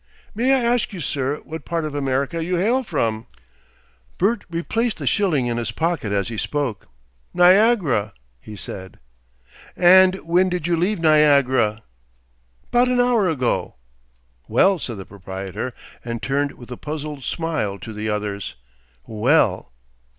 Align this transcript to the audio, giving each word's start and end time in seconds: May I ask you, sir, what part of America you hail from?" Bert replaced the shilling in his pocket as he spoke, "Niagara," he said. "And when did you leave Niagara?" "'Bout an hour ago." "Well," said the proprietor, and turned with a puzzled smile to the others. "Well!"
May 0.33 0.51
I 0.51 0.63
ask 0.63 0.93
you, 0.93 0.99
sir, 0.99 1.41
what 1.41 1.63
part 1.63 1.85
of 1.85 1.93
America 1.93 2.43
you 2.43 2.55
hail 2.55 2.81
from?" 2.81 3.27
Bert 4.17 4.45
replaced 4.49 4.97
the 4.97 5.05
shilling 5.05 5.45
in 5.45 5.57
his 5.57 5.71
pocket 5.71 6.11
as 6.11 6.29
he 6.29 6.37
spoke, 6.37 6.87
"Niagara," 7.35 8.13
he 8.39 8.55
said. 8.55 8.97
"And 9.75 10.15
when 10.27 10.49
did 10.49 10.65
you 10.65 10.75
leave 10.75 10.99
Niagara?" 10.99 11.83
"'Bout 12.71 12.87
an 12.87 12.99
hour 12.99 13.29
ago." 13.29 13.75
"Well," 14.47 14.79
said 14.79 14.97
the 14.97 15.05
proprietor, 15.05 15.71
and 16.03 16.19
turned 16.19 16.53
with 16.53 16.71
a 16.71 16.77
puzzled 16.77 17.23
smile 17.23 17.77
to 17.77 17.93
the 17.93 18.09
others. 18.09 18.55
"Well!" 19.05 19.71